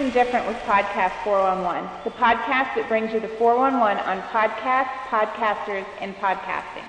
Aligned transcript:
and 0.00 0.14
different 0.14 0.46
with 0.46 0.56
Podcast 0.64 1.12
411, 1.24 1.84
the 2.04 2.10
podcast 2.16 2.74
that 2.74 2.88
brings 2.88 3.12
you 3.12 3.20
the 3.20 3.28
411 3.36 4.02
on 4.02 4.22
podcasts, 4.32 4.96
podcasters, 5.12 5.84
and 6.00 6.14
podcasting. 6.16 6.88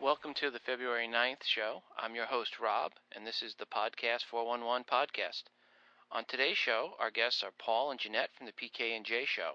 Welcome 0.00 0.34
to 0.34 0.52
the 0.52 0.60
February 0.60 1.08
9th 1.08 1.42
show. 1.42 1.82
I'm 1.98 2.14
your 2.14 2.26
host, 2.26 2.60
Rob, 2.60 2.92
and 3.10 3.26
this 3.26 3.42
is 3.42 3.56
the 3.58 3.66
Podcast 3.66 4.22
411 4.30 4.84
podcast. 4.84 5.50
On 6.12 6.24
today's 6.28 6.56
show, 6.56 6.90
our 7.00 7.10
guests 7.10 7.42
are 7.42 7.50
Paul 7.58 7.90
and 7.90 7.98
Jeanette 7.98 8.30
from 8.38 8.46
the 8.46 8.52
PK 8.52 8.94
and 8.94 9.04
J 9.04 9.24
show. 9.26 9.54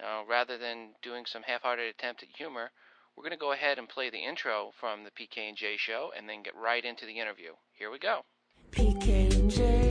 Now, 0.00 0.24
rather 0.26 0.56
than 0.56 0.94
doing 1.02 1.26
some 1.26 1.42
half-hearted 1.42 1.86
attempt 1.86 2.22
at 2.22 2.30
humor, 2.34 2.70
we're 3.14 3.24
going 3.24 3.36
to 3.36 3.36
go 3.36 3.52
ahead 3.52 3.78
and 3.78 3.86
play 3.86 4.08
the 4.08 4.24
intro 4.24 4.70
from 4.80 5.04
the 5.04 5.10
PK 5.10 5.48
and 5.48 5.56
J 5.56 5.76
show 5.76 6.12
and 6.16 6.26
then 6.26 6.42
get 6.42 6.56
right 6.56 6.82
into 6.82 7.04
the 7.04 7.20
interview. 7.20 7.50
Here 7.78 7.90
we 7.90 7.98
go. 7.98 8.22
PK 8.70 9.89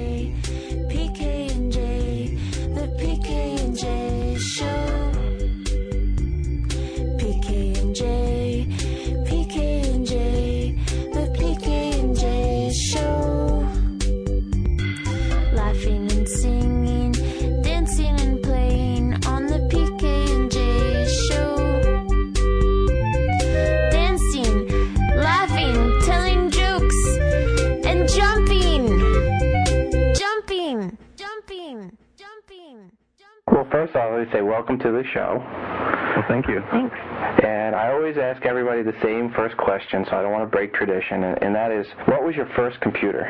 first 33.91 34.03
I'll 34.03 34.11
always 34.11 34.27
say 34.31 34.41
welcome 34.41 34.77
to 34.79 34.91
the 34.91 35.03
show. 35.13 35.37
Well, 35.39 36.25
thank 36.27 36.47
you. 36.47 36.61
Thanks. 36.71 36.95
And 37.43 37.75
I 37.75 37.91
always 37.91 38.17
ask 38.17 38.45
everybody 38.45 38.83
the 38.83 38.95
same 39.03 39.31
first 39.33 39.57
question, 39.57 40.05
so 40.09 40.17
I 40.17 40.21
don't 40.21 40.31
want 40.31 40.43
to 40.43 40.49
break 40.49 40.73
tradition, 40.73 41.23
and, 41.23 41.43
and 41.43 41.55
that 41.55 41.71
is, 41.71 41.85
what 42.05 42.23
was 42.23 42.35
your 42.35 42.49
first 42.55 42.79
computer? 42.81 43.25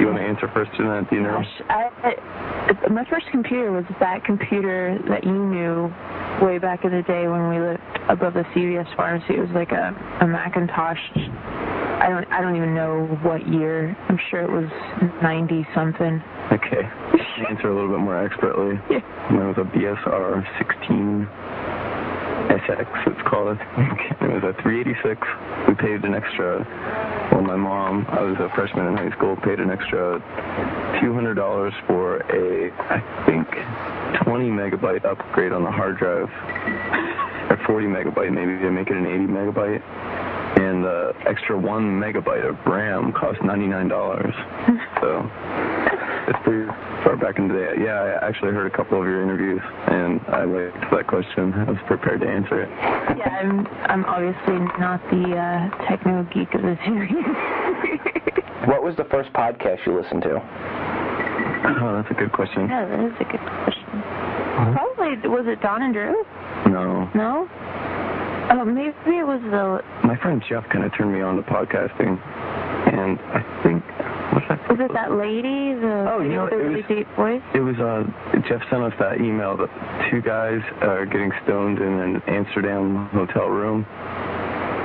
You 0.00 0.06
want 0.06 0.18
to 0.18 0.24
answer 0.24 0.50
first, 0.54 0.72
Jeanette? 0.76 1.10
Do 1.10 1.16
you 1.16 1.22
know? 1.22 1.42
Gosh, 1.42 1.62
I, 1.68 1.90
I, 2.02 2.88
my 2.88 3.04
first 3.08 3.26
computer 3.30 3.70
was 3.72 3.84
that 4.00 4.24
computer 4.24 4.98
that 5.08 5.24
you 5.24 5.32
knew 5.32 5.92
way 6.44 6.58
back 6.58 6.84
in 6.84 6.90
the 6.90 7.02
day 7.02 7.28
when 7.28 7.48
we 7.48 7.60
lived 7.60 7.80
above 8.08 8.34
the 8.34 8.44
CVS 8.54 8.94
pharmacy. 8.96 9.34
It 9.34 9.40
was 9.40 9.50
like 9.54 9.70
a, 9.70 9.94
a 10.20 10.26
Macintosh. 10.26 10.98
I 12.02 12.08
don't 12.08 12.26
I 12.32 12.40
don't 12.40 12.56
even 12.56 12.74
know 12.74 13.06
what 13.22 13.46
year. 13.46 13.96
I'm 14.08 14.18
sure 14.30 14.42
it 14.42 14.50
was 14.50 14.66
90 15.22 15.66
something. 15.74 16.18
Okay. 16.52 16.84
Answer 17.48 17.68
a 17.68 17.74
little 17.74 17.88
bit 17.88 18.00
more 18.00 18.22
expertly. 18.22 18.78
Yeah. 18.90 19.00
Mine 19.30 19.48
was 19.48 19.56
a 19.56 19.64
BSR 19.64 20.44
16 20.58 21.26
SX, 22.52 23.06
it's 23.06 23.22
called. 23.28 23.56
It 23.56 24.20
It 24.20 24.28
was 24.28 24.44
a 24.44 24.62
386. 24.62 25.16
We 25.68 25.74
paid 25.74 26.04
an 26.04 26.14
extra. 26.14 26.60
Well, 27.32 27.42
my 27.42 27.56
mom, 27.56 28.06
I 28.08 28.20
was 28.20 28.36
a 28.38 28.54
freshman 28.54 28.86
in 28.86 28.96
high 28.96 29.16
school, 29.16 29.36
paid 29.36 29.60
an 29.60 29.70
extra 29.70 30.20
$200 31.00 31.86
for 31.86 32.18
a, 32.28 32.70
I 32.70 33.00
think, 33.26 33.48
20 34.24 34.50
megabyte 34.50 35.04
upgrade 35.04 35.52
on 35.52 35.64
the 35.64 35.70
hard 35.70 35.98
drive. 35.98 36.28
Or 37.50 37.58
40 37.66 37.86
megabyte, 37.86 38.32
maybe 38.32 38.58
to 38.60 38.70
make 38.70 38.88
it 38.88 38.96
an 38.96 39.06
80 39.06 39.26
megabyte. 39.26 39.82
And 40.60 40.84
the 40.84 41.14
extra 41.26 41.58
one 41.58 41.98
megabyte 41.98 42.46
of 42.46 42.56
RAM 42.66 43.12
cost 43.12 43.40
$99. 43.40 43.88
So 45.00 45.91
it's 46.32 46.40
pretty 46.44 46.64
far 47.04 47.16
back 47.16 47.36
in 47.38 47.48
the 47.48 47.54
day. 47.54 47.84
Yeah, 47.84 48.00
I 48.00 48.26
actually 48.26 48.52
heard 48.56 48.66
a 48.66 48.74
couple 48.74 48.96
of 48.96 49.04
your 49.04 49.22
interviews, 49.22 49.60
and 49.60 50.20
I 50.32 50.44
liked 50.48 50.80
that 50.90 51.06
question. 51.06 51.52
I 51.52 51.64
was 51.68 51.78
prepared 51.86 52.20
to 52.22 52.28
answer 52.28 52.62
it. 52.64 52.70
Yeah, 53.20 53.28
I'm 53.28 53.66
I'm 53.92 54.04
obviously 54.08 54.56
not 54.80 55.04
the 55.12 55.36
uh, 55.36 55.88
techno 55.88 56.24
geek 56.32 56.54
of 56.54 56.62
the 56.62 56.76
series. 56.84 57.12
What 58.62 58.84
was 58.84 58.94
the 58.94 59.04
first 59.10 59.32
podcast 59.32 59.84
you 59.86 59.98
listened 60.00 60.22
to? 60.22 60.38
Oh, 60.38 61.98
that's 61.98 62.10
a 62.12 62.14
good 62.14 62.30
question. 62.30 62.68
yeah, 62.70 62.86
that 62.86 63.00
is 63.02 63.12
a 63.18 63.24
good 63.26 63.42
question. 63.42 63.90
Probably 64.70 65.18
was 65.28 65.46
it 65.50 65.60
Don 65.60 65.82
and 65.82 65.92
Drew? 65.92 66.22
No. 66.70 67.10
No. 67.10 67.50
Oh, 68.54 68.64
maybe 68.64 69.18
it 69.18 69.26
was 69.26 69.42
the. 69.50 69.82
My 70.06 70.16
friend 70.22 70.40
Jeff 70.48 70.62
kind 70.70 70.84
of 70.84 70.94
turned 70.96 71.12
me 71.12 71.22
on 71.22 71.34
to 71.36 71.42
podcasting, 71.42 72.14
and 72.94 73.18
I 73.34 73.42
think 73.66 73.82
what's 74.32 74.48
that? 74.48 74.68
Was 74.68 74.80
it 74.80 74.92
that 74.94 75.12
lady? 75.12 75.74
The 75.74 76.10
Oh, 76.12 76.20
you 76.20 76.30
know, 76.34 76.48
the 76.48 76.58
it 76.58 76.68
was- 76.76 76.84
deep 76.88 77.08
voice. 77.16 77.42
It 77.54 77.60
was 77.60 77.76
uh 77.78 78.04
Jeff 78.48 78.62
sent 78.70 78.82
us 78.82 78.92
that 78.98 79.20
email 79.20 79.56
that 79.56 79.70
two 80.10 80.20
guys 80.20 80.60
are 80.82 81.06
getting 81.06 81.30
stoned 81.44 81.78
in 81.78 81.92
an 82.00 82.22
Amsterdam 82.26 83.08
hotel 83.12 83.48
room 83.48 83.86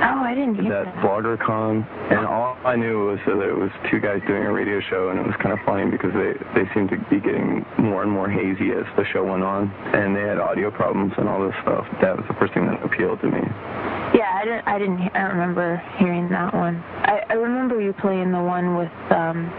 Oh, 0.00 0.22
I 0.22 0.32
didn't 0.32 0.54
hear 0.62 0.70
that 0.70 0.84
that. 0.94 1.02
BloggerCon, 1.02 1.82
and 2.14 2.24
all 2.24 2.56
I 2.64 2.76
knew 2.76 3.06
was 3.10 3.18
that 3.26 3.34
it 3.42 3.56
was 3.58 3.68
two 3.90 3.98
guys 3.98 4.22
doing 4.28 4.44
a 4.44 4.52
radio 4.52 4.78
show, 4.88 5.08
and 5.10 5.18
it 5.18 5.26
was 5.26 5.34
kind 5.42 5.50
of 5.52 5.58
funny 5.66 5.90
because 5.90 6.12
they 6.14 6.38
they 6.54 6.70
seemed 6.72 6.90
to 6.90 6.98
be 7.10 7.18
getting 7.18 7.66
more 7.82 8.04
and 8.06 8.12
more 8.12 8.30
hazy 8.30 8.70
as 8.70 8.86
the 8.96 9.04
show 9.12 9.24
went 9.26 9.42
on, 9.42 9.66
and 9.92 10.14
they 10.14 10.22
had 10.22 10.38
audio 10.38 10.70
problems 10.70 11.12
and 11.18 11.28
all 11.28 11.42
this 11.44 11.54
stuff. 11.62 11.84
That 12.00 12.14
was 12.16 12.24
the 12.30 12.34
first 12.38 12.54
thing 12.54 12.66
that 12.70 12.78
appealed 12.84 13.20
to 13.22 13.26
me. 13.26 13.42
Yeah, 14.38 14.40
I 14.40 14.44
didn't. 14.44 14.68
I 14.68 14.78
didn't. 14.78 15.00
I 15.14 15.18
don't 15.20 15.30
remember 15.38 15.82
hearing 15.98 16.28
that 16.30 16.54
one. 16.54 16.76
I, 17.02 17.22
I 17.30 17.34
remember 17.34 17.80
you 17.80 17.92
playing 17.92 18.32
the 18.32 18.42
one 18.42 18.76
with 18.76 18.92
um, 19.10 19.50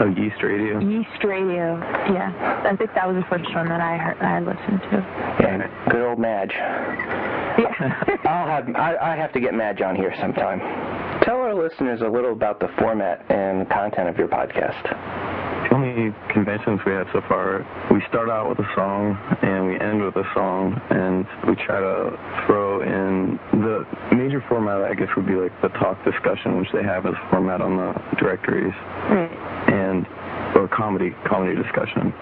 Oh, 0.00 0.14
Yeast 0.16 0.42
Radio. 0.42 0.78
Yeast 0.78 1.24
Radio. 1.24 1.78
Yeah, 2.12 2.62
I 2.64 2.76
think 2.76 2.90
that 2.94 3.06
was 3.06 3.16
the 3.16 3.26
first 3.28 3.52
one 3.54 3.68
that 3.68 3.80
I 3.80 3.96
heard. 3.96 4.18
I 4.22 4.38
listened 4.40 4.80
to. 4.90 4.96
Yeah, 5.40 5.88
good 5.90 6.02
old 6.02 6.18
Madge. 6.18 6.52
Yeah. 6.52 8.18
I'll 8.28 8.46
have 8.46 8.68
I, 8.76 8.96
I 9.14 9.16
have 9.16 9.32
to 9.32 9.40
get 9.40 9.54
Madge 9.54 9.80
on 9.80 9.96
here 9.96 10.14
sometime. 10.20 10.60
Tell 11.22 11.36
our 11.36 11.54
listeners 11.54 12.00
a 12.00 12.08
little 12.08 12.32
about 12.32 12.60
the 12.60 12.68
format 12.78 13.24
and 13.30 13.68
content 13.70 14.08
of 14.08 14.16
your 14.16 14.28
podcast. 14.28 14.82
The 15.68 15.74
only 15.74 16.14
conventions 16.32 16.80
we 16.86 16.92
have 16.92 17.08
so 17.12 17.20
far, 17.28 17.66
we 17.92 18.00
start 18.08 18.30
out 18.30 18.48
with 18.48 18.58
a 18.60 18.68
song 18.74 19.18
and 19.42 19.66
we 19.66 19.78
end 19.80 20.02
with 20.02 20.16
a 20.16 20.24
song, 20.34 20.80
and 20.90 21.26
we 21.46 21.54
try 21.66 21.80
to 21.80 22.16
throw 22.46 22.57
in 22.80 23.38
the 23.52 23.86
major 24.14 24.44
format. 24.48 24.82
I 24.82 24.94
guess 24.94 25.08
would 25.16 25.26
be 25.26 25.34
like 25.34 25.52
the 25.62 25.68
talk 25.68 26.02
discussion, 26.04 26.58
which 26.58 26.68
they 26.72 26.82
have 26.82 27.06
as 27.06 27.14
a 27.14 27.30
format 27.30 27.60
on 27.60 27.76
the 27.76 27.92
directories, 28.16 28.74
right. 29.10 29.30
and 29.72 30.06
or 30.56 30.68
comedy 30.68 31.14
comedy 31.24 31.54
discussion, 31.60 32.12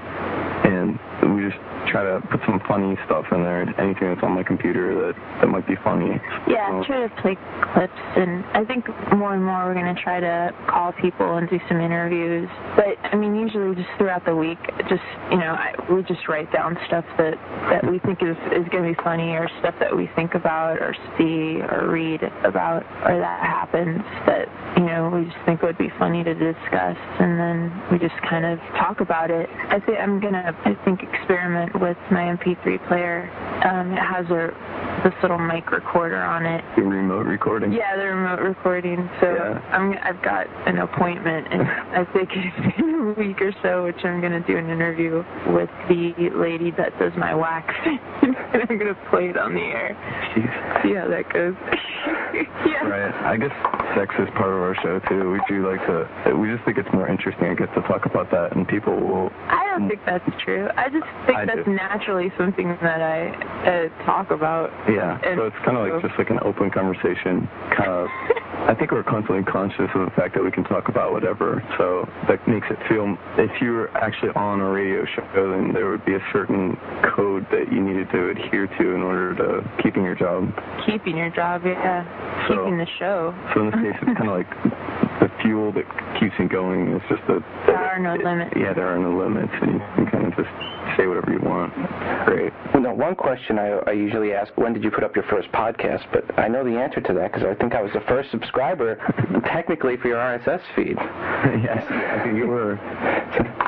and 0.65 0.99
we 1.23 1.49
just 1.49 1.59
try 1.89 2.03
to 2.05 2.21
put 2.31 2.41
some 2.47 2.61
funny 2.69 2.97
stuff 3.07 3.25
in 3.33 3.43
there. 3.43 3.63
Anything 3.79 4.09
that's 4.15 4.23
on 4.23 4.33
my 4.33 4.43
computer 4.43 4.95
that 5.07 5.15
that 5.41 5.47
might 5.49 5.67
be 5.67 5.77
funny. 5.85 6.21
Yeah, 6.49 6.71
So- 6.71 6.85
try 6.85 7.07
to 7.07 7.13
play 7.23 7.37
clips, 7.73 8.01
and 8.17 8.45
I 8.55 8.65
think 8.65 8.87
more 9.15 9.35
and 9.35 9.45
more 9.45 9.67
we're 9.67 9.75
going 9.75 9.95
to 9.95 10.01
try 10.03 10.21
to 10.21 10.53
call 10.67 10.93
people 10.93 11.37
and 11.37 11.49
do 11.49 11.61
some 11.69 11.81
interviews. 11.81 12.49
But 12.75 12.97
I 13.03 13.17
mean, 13.17 13.35
usually 13.37 13.75
just 13.75 13.89
throughout 13.99 14.25
the 14.25 14.35
week, 14.35 14.59
just 14.89 15.03
you 15.31 15.39
know, 15.39 15.55
I, 15.55 15.75
we 15.91 16.03
just 16.03 16.29
write 16.29 16.53
down 16.53 16.77
stuff 16.87 17.05
that 17.19 17.35
that 17.71 17.91
we 17.91 17.99
think 18.01 18.23
is 18.23 18.37
is 18.53 18.67
going 18.71 18.85
to 18.85 18.91
be 18.95 19.03
funny, 19.03 19.33
or 19.37 19.49
stuff 19.61 19.75
that 19.81 19.95
we 19.95 20.09
think 20.17 20.35
about, 20.35 20.79
or 20.79 20.95
see, 21.19 21.61
or 21.63 21.89
read 21.91 22.23
about, 22.45 22.85
or 23.05 23.19
that 23.19 23.41
happens 23.41 24.03
that 24.27 24.49
you 24.77 24.85
know 24.85 25.11
we 25.11 25.25
just 25.25 25.39
think 25.47 25.63
would 25.63 25.79
be 25.79 25.91
funny 25.99 26.25
to 26.25 26.35
discuss, 26.35 26.97
and 27.21 27.39
then 27.39 27.83
we 27.91 27.99
just 27.99 28.17
kind 28.29 28.45
of 28.45 28.59
talk 28.79 29.01
about 29.01 29.31
it. 29.31 29.49
I 29.71 29.81
think 29.81 29.99
I'm 29.99 30.21
gonna, 30.21 30.57
I 30.65 30.75
think, 30.85 31.01
experiment 31.13 31.81
with 31.81 31.97
my 32.11 32.23
MP3 32.37 32.89
player. 32.89 33.31
Um, 33.65 33.93
it 33.93 34.01
has 34.01 34.27
a 34.31 34.51
this 35.05 35.15
little 35.23 35.39
mic 35.39 35.71
recorder 35.71 36.23
on 36.23 36.47
it. 36.47 36.65
The 36.77 36.83
remote 36.83 37.27
recording. 37.27 37.73
Yeah, 37.73 37.97
the 37.97 38.05
remote 38.05 38.41
recording. 38.41 39.09
So 39.21 39.35
Yeah. 39.35 39.61
I'm 39.73 39.95
I've 40.03 40.23
got 40.23 40.47
an 40.67 40.79
appointment, 40.79 41.49
and 41.51 41.63
I 41.93 42.05
think 42.13 42.31
a 42.33 42.83
week 43.15 43.41
or 43.41 43.53
so, 43.63 43.85
which 43.85 44.03
I'm 44.05 44.21
gonna 44.21 44.45
do 44.47 44.57
an 44.57 44.71
interview 44.71 45.23
with 45.53 45.71
the 45.89 46.13
lady 46.35 46.71
that 46.77 46.99
does 46.99 47.13
my 47.17 47.35
wax, 47.35 47.73
and 48.23 48.37
I'm 48.69 48.79
gonna 48.79 48.99
play 49.11 49.29
it 49.29 49.37
on 49.37 49.55
the 49.55 49.61
air. 49.61 49.97
Jeez. 50.35 50.83
See 50.83 50.95
how 50.95 51.09
that 51.09 51.33
goes. 51.33 51.55
yeah. 52.67 52.87
Right. 52.87 53.15
I 53.25 53.37
guess 53.37 53.55
sex 53.97 54.15
is 54.19 54.29
part 54.37 54.53
of 54.53 54.61
our 54.61 54.77
show 54.83 55.01
too. 55.09 55.33
We 55.33 55.41
do 55.49 55.67
like 55.69 55.81
to. 55.87 56.37
We 56.37 56.53
just 56.53 56.65
think 56.65 56.79
it's 56.79 56.89
more 56.93 57.09
interesting. 57.09 57.49
I 57.49 57.55
get 57.55 57.73
to 57.75 57.83
talk 57.83 58.07
about 58.07 58.31
that, 58.31 58.55
and 58.55 58.67
people 58.67 58.95
will. 58.95 59.31
I 59.49 59.67
don't 59.73 59.89
think 59.89 60.01
that's 60.07 60.29
true. 60.45 60.69
I 60.77 60.89
just 60.89 61.07
think 61.27 61.39
I 61.39 61.47
that's 61.47 61.65
do. 61.65 61.73
naturally 61.73 62.33
something 62.39 62.77
that 62.83 63.03
I 63.03 63.33
uh, 63.65 64.05
talk 64.05 64.31
about. 64.31 64.71
Yeah. 64.89 65.19
And 65.25 65.39
so 65.39 65.47
it's 65.47 65.61
kind 65.65 65.77
of 65.77 65.87
like 65.89 66.03
just 66.03 66.19
like 66.19 66.31
an 66.31 66.41
open 66.45 66.71
conversation. 66.71 67.49
Kind 67.77 67.91
of. 67.91 68.09
I 68.67 68.75
think 68.75 68.91
we're 68.91 69.03
constantly 69.05 69.45
conscious 69.45 69.89
of 69.95 70.05
the 70.09 70.13
fact 70.17 70.35
that 70.35 70.43
we 70.43 70.51
can 70.51 70.65
talk 70.65 70.89
about 70.89 71.13
whatever. 71.13 71.63
So 71.79 72.09
that 72.29 72.41
makes 72.49 72.67
it 72.71 72.79
feel. 72.89 73.17
If 73.39 73.61
you 73.61 73.73
were 73.73 73.91
actually 73.97 74.31
on 74.35 74.61
a 74.61 74.69
radio 74.69 75.05
show, 75.15 75.23
then 75.35 75.73
there 75.73 75.91
would 75.91 76.05
be 76.05 76.15
a 76.15 76.25
certain 76.33 76.77
code 77.15 77.47
that 77.53 77.71
you 77.73 77.81
needed 77.81 78.11
to 78.11 78.31
adhere 78.31 78.67
to 78.67 78.95
in 78.95 79.03
order 79.03 79.35
to 79.37 79.83
keeping 79.83 80.03
your 80.05 80.17
job. 80.17 80.51
keeping 80.87 81.17
your 81.17 81.31
job, 81.31 81.63
yeah. 81.65 82.03
So- 82.49 82.65
keeping 82.65 82.79
the 82.79 82.87
show. 82.99 83.35
So 83.55 83.61
in 83.61 83.71
this 83.71 83.81
case, 83.81 83.99
it's 84.03 84.19
kind 84.19 84.31
of 84.31 84.37
like 84.37 84.51
the 85.21 85.31
fuel 85.43 85.73
that 85.73 85.87
keeps 86.19 86.39
me 86.39 86.47
going. 86.47 86.89
It's 86.95 87.05
just 87.09 87.23
the 87.27 87.43
There 87.67 87.77
are 87.77 87.99
no 87.99 88.15
limits. 88.17 88.53
Yeah, 88.57 88.73
there 88.73 88.89
are 88.89 88.99
no 88.99 89.17
limits, 89.17 89.53
and 89.63 89.75
you 89.75 89.81
can 89.95 90.07
kind 90.11 90.27
of 90.27 90.37
just 90.37 90.51
say 90.97 91.07
whatever 91.07 91.33
you 91.33 91.41
want. 91.41 91.73
Great. 92.27 92.53
Well, 92.73 92.83
no, 92.83 92.93
one 92.95 93.15
question 93.15 93.59
I, 93.59 93.79
I 93.87 93.93
usually 93.93 94.33
ask, 94.33 94.53
when 94.57 94.73
did 94.73 94.83
you 94.85 94.91
put 94.91 95.05
up 95.05 95.15
your 95.15 95.25
first 95.31 95.51
podcast? 95.53 96.05
But 96.13 96.39
I 96.39 96.49
know 96.49 96.65
the 96.65 96.77
answer 96.79 97.01
to 97.01 97.13
that 97.15 97.33
because 97.33 97.47
I 97.47 97.55
think 97.55 97.75
I 97.75 97.83
was 97.83 97.93
the 97.93 98.01
first 98.09 98.31
subscriber, 98.31 98.97
technically, 99.47 99.97
for 99.99 100.09
your 100.09 100.19
RSS 100.19 100.61
feed. 100.75 100.97
yes, 101.63 101.85
I 101.91 102.21
think 102.25 102.37
you 102.37 102.47
were. 102.47 102.75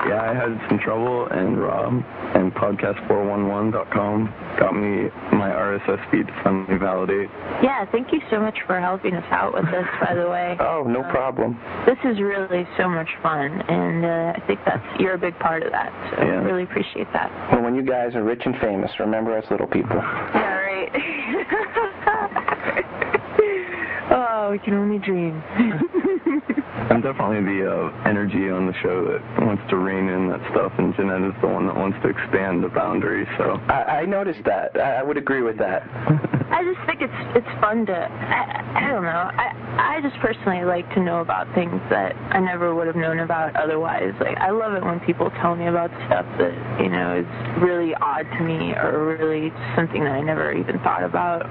Yeah, 0.08 0.22
I 0.22 0.34
had 0.34 0.68
some 0.68 0.78
trouble, 0.78 1.26
and 1.30 1.60
Rob 1.60 1.92
and 2.34 2.52
podcast411.com 2.54 4.34
got 4.58 4.74
me 4.74 5.08
my 5.36 5.50
RSS 5.50 6.10
feed 6.10 6.26
to 6.26 6.32
finally 6.42 6.78
validate. 6.78 7.28
Yeah, 7.62 7.84
thank 7.90 8.12
you 8.12 8.20
so 8.30 8.40
much 8.40 8.56
for 8.66 8.80
helping 8.80 9.14
us 9.14 9.24
out 9.30 9.54
with 9.54 9.64
this, 9.66 9.86
by 10.00 10.14
the 10.14 10.28
way. 10.28 10.56
Oh, 10.68 10.82
no 10.84 11.02
Um, 11.02 11.10
problem. 11.10 11.58
This 11.86 11.98
is 12.04 12.20
really 12.20 12.66
so 12.76 12.88
much 12.88 13.08
fun, 13.22 13.62
and 13.68 14.04
uh, 14.04 14.32
I 14.36 14.40
think 14.46 14.60
that's 14.66 14.84
you're 15.00 15.14
a 15.14 15.18
big 15.18 15.38
part 15.38 15.62
of 15.62 15.72
that. 15.72 15.90
So 16.16 16.24
Yeah. 16.24 16.32
I 16.40 16.42
really 16.44 16.64
appreciate 16.64 17.06
that. 17.12 17.17
Well, 17.52 17.62
when 17.62 17.74
you 17.74 17.82
guys 17.82 18.14
are 18.14 18.22
rich 18.22 18.42
and 18.44 18.54
famous, 18.60 18.90
remember 18.98 19.36
us 19.36 19.44
little 19.50 19.66
people. 19.66 19.96
All 19.96 20.02
right. 20.02 20.90
oh, 24.10 24.50
we 24.52 24.58
can 24.58 24.74
only 24.74 24.98
dream. 24.98 25.42
I'm 26.90 27.02
definitely 27.02 27.44
the 27.44 27.68
uh, 27.68 28.08
energy 28.08 28.48
on 28.48 28.66
the 28.66 28.72
show 28.82 29.04
that 29.04 29.20
wants 29.44 29.62
to 29.68 29.76
rein 29.76 30.08
in 30.08 30.28
that 30.28 30.40
stuff, 30.50 30.72
and 30.78 30.94
Jeanette 30.96 31.20
is 31.20 31.36
the 31.42 31.48
one 31.48 31.66
that 31.66 31.76
wants 31.76 31.98
to 32.02 32.08
expand 32.08 32.64
the 32.64 32.68
boundaries. 32.68 33.28
So 33.36 33.60
I, 33.68 34.00
I 34.00 34.04
noticed 34.06 34.40
that. 34.46 34.72
I, 34.74 35.00
I 35.00 35.02
would 35.02 35.18
agree 35.18 35.42
with 35.42 35.58
that. 35.58 35.82
I 36.50 36.64
just 36.64 36.80
think 36.86 37.02
it's 37.02 37.20
it's 37.36 37.60
fun 37.60 37.84
to 37.86 37.92
I, 37.92 38.80
I 38.80 38.90
don't 38.90 39.04
know 39.04 39.30
I 39.36 39.52
I 39.78 40.00
just 40.00 40.16
personally 40.16 40.64
like 40.64 40.88
to 40.94 41.00
know 41.00 41.20
about 41.20 41.46
things 41.54 41.78
that 41.90 42.16
I 42.32 42.40
never 42.40 42.74
would 42.74 42.86
have 42.86 42.96
known 42.96 43.20
about 43.20 43.54
otherwise. 43.54 44.14
Like 44.18 44.38
I 44.38 44.50
love 44.50 44.72
it 44.72 44.82
when 44.82 44.98
people 45.00 45.30
tell 45.42 45.54
me 45.54 45.68
about 45.68 45.90
stuff 46.08 46.26
that 46.38 46.80
you 46.80 46.88
know 46.88 47.20
is 47.20 47.62
really 47.62 47.94
odd 47.94 48.24
to 48.38 48.42
me 48.42 48.72
or 48.72 49.16
really 49.20 49.52
something 49.76 50.02
that 50.04 50.12
I 50.12 50.22
never 50.22 50.52
even 50.52 50.78
thought 50.80 51.04
about. 51.04 51.44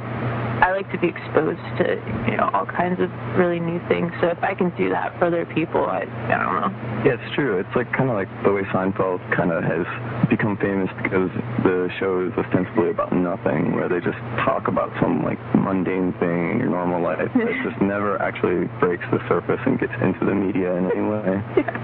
I 0.62 0.72
like 0.72 0.90
to 0.92 0.98
be 0.98 1.08
exposed 1.08 1.62
to 1.80 1.86
you 2.30 2.38
know 2.38 2.50
all 2.54 2.66
kinds 2.66 3.00
of 3.00 3.10
really 3.38 3.60
new 3.60 3.80
things. 3.88 4.12
So 4.22 4.28
if 4.28 4.42
I 4.44 4.54
can 4.54 4.70
do 4.78 4.90
that 4.90 5.18
for 5.20 5.26
other 5.26 5.46
people, 5.46 5.86
I 5.86 6.04
I 6.04 6.36
don't 6.42 6.56
know. 6.62 6.72
yeah, 7.06 7.18
it's 7.20 7.36
true. 7.36 7.60
It's 7.60 7.74
like 7.76 7.92
kind 7.94 8.10
of 8.10 8.16
like 8.16 8.30
the 8.44 8.52
way 8.52 8.64
Seinfeld 8.74 9.22
kind 9.36 9.52
of 9.52 9.64
has 9.64 9.86
become 10.30 10.58
famous 10.58 10.90
because 11.02 11.30
the 11.64 11.90
show 12.00 12.26
is 12.26 12.34
ostensibly 12.38 12.90
about 12.90 13.14
nothing, 13.14 13.74
where 13.76 13.88
they 13.88 14.00
just 14.02 14.18
talk 14.44 14.68
about 14.68 14.90
some 15.02 15.24
like 15.24 15.38
mundane 15.56 16.14
thing 16.20 16.52
in 16.52 16.58
your 16.60 16.70
normal 16.70 17.02
life 17.02 17.20
that 17.22 17.54
just 17.68 17.80
never 17.82 18.18
actually 18.22 18.66
breaks 18.82 19.06
the 19.12 19.20
surface 19.30 19.62
and 19.66 19.80
gets 19.80 19.94
into 20.02 20.26
the 20.26 20.34
media 20.34 20.74
in 20.76 20.90
any 20.92 21.06
way. 21.06 21.38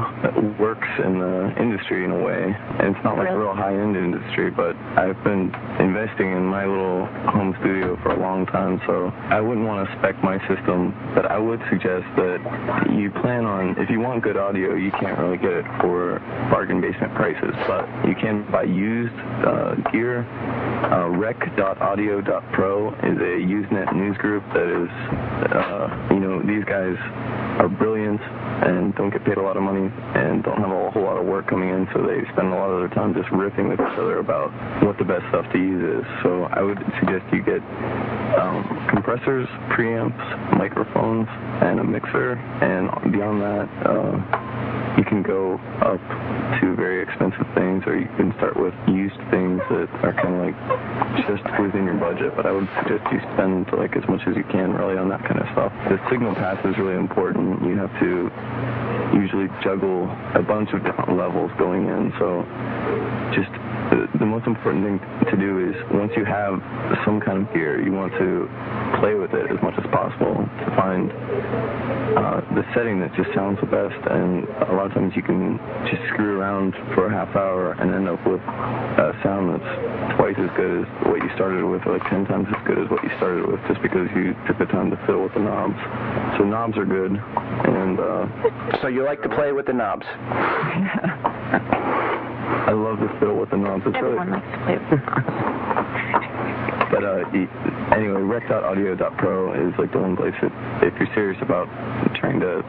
works 0.59 0.89
in 0.99 1.21
the 1.21 1.55
industry 1.63 2.05
in 2.05 2.11
a 2.11 2.19
way, 2.19 2.43
and 2.43 2.91
it's 2.91 3.05
not 3.05 3.17
like 3.17 3.31
a 3.31 3.39
real 3.39 3.55
high-end 3.55 3.95
industry, 3.95 4.51
but 4.51 4.75
I've 4.99 5.23
been 5.23 5.55
investing 5.79 6.33
in 6.35 6.43
my 6.43 6.67
little 6.67 7.07
home 7.31 7.55
studio 7.61 7.95
for 8.03 8.11
a 8.11 8.19
long 8.19 8.47
time, 8.47 8.83
so 8.85 9.15
I 9.31 9.41
wouldn't 9.41 9.65
want 9.65 9.87
to 9.87 9.99
spec 9.99 10.19
my 10.25 10.43
system, 10.51 10.91
but 11.15 11.31
I 11.31 11.39
would 11.39 11.63
suggest 11.71 12.03
that 12.19 12.43
you 12.91 13.15
plan 13.23 13.47
on, 13.47 13.79
if 13.79 13.89
you 13.89 14.01
want 14.01 14.25
good 14.25 14.37
audio, 14.37 14.75
you 14.75 14.91
can't 14.99 15.17
really 15.21 15.39
get 15.39 15.53
it 15.53 15.67
for 15.79 16.19
bargain 16.51 16.81
basement 16.81 17.15
prices, 17.15 17.55
but 17.71 17.87
you 18.11 18.17
can 18.19 18.43
buy 18.51 18.65
used 18.65 19.15
uh, 19.47 19.77
gear. 19.95 20.27
Uh, 20.91 21.15
rec.audio.pro 21.15 22.89
is 23.07 23.17
a 23.23 23.35
Usenet 23.39 23.95
news 23.95 24.17
group 24.19 24.43
that 24.53 24.67
is, 24.67 24.91
uh, 25.55 26.09
you 26.11 26.19
know, 26.19 26.43
these 26.43 26.65
guys 26.65 26.99
are 27.59 27.69
brilliant 27.69 28.21
and 28.21 28.95
don't 28.95 29.11
get 29.11 29.25
paid 29.25 29.37
a 29.39 29.43
lot 29.43 29.57
of 29.57 29.63
money 29.63 29.91
and 30.15 30.43
don't 30.43 30.59
have 30.59 30.71
a 30.71 30.91
whole 30.91 31.03
lot 31.03 31.19
of 31.19 31.27
work 31.27 31.49
coming 31.49 31.69
in, 31.69 31.87
so 31.93 32.03
they 32.03 32.23
spend 32.33 32.49
a 32.49 32.57
lot 32.57 32.71
of 32.71 32.81
their 32.81 32.95
time 32.95 33.13
just 33.15 33.29
riffing 33.31 33.69
with 33.69 33.81
each 33.81 33.99
other 33.99 34.19
about 34.19 34.51
what 34.83 34.97
the 34.99 35.05
best 35.05 35.25
stuff 35.29 35.45
to 35.53 35.59
use 35.59 35.83
is. 36.01 36.05
So 36.23 36.45
I 36.51 36.63
would 36.63 36.79
suggest 37.01 37.27
you 37.33 37.43
get 37.43 37.63
um, 38.39 38.65
compressors, 38.91 39.49
preamps, 39.75 40.23
microphones, 40.57 41.27
and 41.63 41.81
a 41.81 41.85
mixer, 41.85 42.39
and 42.63 42.89
beyond 43.13 43.43
that, 43.43 43.67
uh, 43.87 44.15
you 44.97 45.05
can 45.05 45.23
go 45.23 45.59
up 45.83 46.01
to 46.61 46.77
very 46.77 47.03
expensive 47.03 47.47
things, 47.55 47.85
or 47.87 47.97
you 47.97 48.09
can 48.17 48.35
start 48.37 48.57
with 48.57 48.75
used 48.89 49.19
things 49.31 49.61
that 49.71 49.89
are 50.05 50.13
kind 50.13 50.35
of 50.37 50.41
like 50.45 50.59
just 51.29 51.45
within 51.61 51.85
your 51.85 51.97
budget. 51.97 52.37
But 52.37 52.47
I 52.47 52.53
would 52.53 52.69
suggest 52.83 53.05
you 53.13 53.21
spend 53.35 53.71
like 53.73 53.97
as 53.97 54.05
much 54.09 54.21
as 54.27 54.37
you 54.37 54.45
can 54.51 54.73
really 54.73 54.99
on 54.99 55.09
that 55.09 55.23
kind 55.25 55.41
of 55.41 55.47
stuff. 55.53 55.73
The 55.89 55.99
signal 56.11 56.35
path 56.35 56.61
is 56.67 56.77
really 56.77 56.99
important. 56.99 57.65
You 57.65 57.77
have 57.79 57.93
to 58.01 58.29
usually 59.17 59.49
juggle 59.63 60.09
a 60.35 60.43
bunch 60.43 60.73
of 60.73 60.85
different 60.85 61.17
levels 61.17 61.51
going 61.59 61.89
in. 61.89 62.13
So 62.19 62.45
just 63.37 63.53
the, 63.93 64.09
the 64.19 64.27
most 64.27 64.47
important 64.49 64.85
thing 64.85 64.97
to 65.29 65.37
do 65.37 65.69
is 65.69 65.77
once 65.93 66.13
you 66.17 66.25
have 66.25 66.57
some 67.05 67.21
kind 67.21 67.45
of 67.45 67.53
gear, 67.53 67.77
you 67.77 67.93
want 67.93 68.13
to 68.17 68.49
play 69.01 69.13
with 69.15 69.37
it 69.37 69.53
as 69.53 69.61
much 69.61 69.77
as 69.77 69.85
possible 69.93 70.33
to 70.41 70.67
find 70.73 71.13
uh, 72.17 72.41
the 72.57 72.65
setting 72.73 73.01
that 73.01 73.13
just 73.13 73.29
sounds 73.37 73.61
the 73.61 73.69
best. 73.69 74.01
And 74.09 74.49
a 74.65 74.73
lot 74.73 74.89
of 74.89 74.97
times 74.97 75.13
you 75.13 75.23
can 75.23 75.61
just 75.93 76.01
screw 76.09 76.41
around 76.41 76.73
for 76.97 77.07
a 77.07 77.13
half 77.13 77.37
hour 77.37 77.77
and 77.77 77.93
end 77.93 78.09
up 78.09 78.25
with 78.25 78.41
a 78.41 79.13
sound 79.21 79.53
that's 79.53 79.71
twice 80.17 80.41
as 80.41 80.49
good 80.57 80.73
as 80.83 80.87
what 81.05 81.21
you 81.21 81.29
started 81.37 81.61
with, 81.69 81.85
or 81.85 82.01
like 82.01 82.09
ten 82.09 82.25
times 82.25 82.49
as 82.49 82.61
good 82.65 82.81
as 82.81 82.89
what 82.89 83.05
you 83.05 83.13
started 83.21 83.45
with, 83.45 83.61
just 83.69 83.83
because 83.85 84.09
you 84.17 84.33
took 84.49 84.57
the 84.57 84.69
time 84.73 84.89
to 84.89 84.97
fiddle 85.05 85.23
with 85.23 85.37
the 85.37 85.45
knobs. 85.45 85.77
So 86.41 86.49
knobs 86.49 86.81
are 86.81 86.89
good, 86.89 87.13
and 87.13 88.01
uh, 88.01 88.81
So 88.81 88.89
you 88.89 89.05
like 89.05 89.21
to 89.23 89.29
play 89.29 89.53
with 89.53 89.67
the 89.69 89.77
knobs? 89.77 90.09
I 92.53 92.73
love 92.73 92.99
to 93.01 93.09
fiddle 93.19 93.39
with 93.39 93.51
the 93.51 93.57
knobs. 93.57 93.83
It's 93.87 93.97
really, 93.97 94.19
Everyone 94.19 94.31
likes 94.31 94.47
to 94.47 94.59
play 94.65 94.77
with 94.79 94.91
the. 94.91 94.99
But 96.93 97.05
uh, 97.05 97.25
anyway, 97.97 98.21
rec.audio.pro 98.21 99.55
is 99.55 99.73
like 99.79 99.93
the 99.93 99.99
one 99.99 100.17
place 100.17 100.35
that 100.43 100.53
if 100.85 100.93
you're 101.01 101.09
serious 101.15 101.41
about 101.41 101.67
trying 102.17 102.39
to 102.41 102.61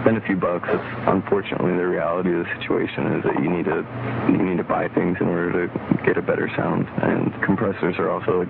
spend 0.00 0.16
a 0.16 0.24
few 0.26 0.36
bucks, 0.36 0.68
it's 0.70 0.90
unfortunately 1.06 1.72
the 1.76 1.86
reality 1.86 2.32
of 2.32 2.44
the 2.44 2.50
situation 2.60 3.18
is 3.18 3.24
that 3.24 3.36
you 3.42 3.50
need 3.50 3.66
to 3.66 3.84
you 4.30 4.42
need 4.42 4.56
to 4.56 4.64
buy 4.64 4.88
things 4.88 5.16
in 5.20 5.28
order 5.28 5.66
to 5.66 6.04
get 6.06 6.16
a 6.16 6.22
better 6.22 6.48
sound. 6.56 6.86
And 7.02 7.32
compressors 7.42 7.96
are 7.98 8.10
also 8.10 8.46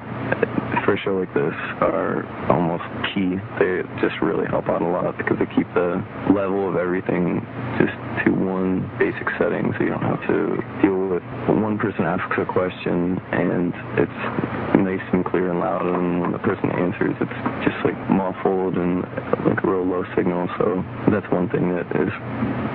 for 0.85 0.95
a 0.95 1.01
show 1.01 1.15
like 1.15 1.33
this 1.35 1.55
are 1.81 2.27
almost 2.51 2.85
key. 3.15 3.39
They 3.59 3.83
just 4.01 4.19
really 4.23 4.47
help 4.47 4.69
out 4.69 4.83
a 4.83 4.89
lot 4.89 5.17
because 5.17 5.39
they 5.39 5.47
keep 5.55 5.67
the 5.75 6.03
level 6.35 6.69
of 6.69 6.77
everything 6.77 7.41
just 7.79 7.95
to 8.25 8.31
one 8.35 8.91
basic 8.99 9.27
setting, 9.39 9.73
so 9.79 9.85
you 9.85 9.91
don't 9.91 10.03
have 10.03 10.23
to 10.27 10.59
deal 10.83 11.07
with 11.07 11.23
one 11.49 11.79
person 11.79 12.05
asks 12.05 12.35
a 12.39 12.47
question 12.47 13.19
and 13.33 13.73
it's 13.99 14.72
nice 14.85 15.03
and 15.13 15.25
clear 15.25 15.51
and 15.51 15.61
loud, 15.61 15.87
and 15.87 16.21
when 16.21 16.33
the 16.33 16.39
person 16.39 16.71
answers, 16.71 17.15
it's 17.21 17.39
just 17.65 17.79
like 17.85 17.97
muffled 18.11 18.77
and 18.77 19.03
like 19.47 19.63
a 19.63 19.67
real 19.67 19.85
low 19.85 20.05
signal. 20.15 20.49
So 20.59 20.85
that's 21.11 21.31
one 21.31 21.49
thing 21.49 21.75
that 21.75 21.87
is 21.97 22.13